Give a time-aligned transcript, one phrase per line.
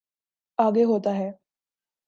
[0.59, 1.31] آگے ہوتا ہے۔